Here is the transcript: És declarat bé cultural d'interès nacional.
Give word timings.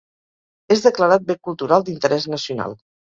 És 0.75 0.79
declarat 0.85 1.27
bé 1.27 1.35
cultural 1.49 1.85
d'interès 1.91 2.25
nacional. 2.37 2.75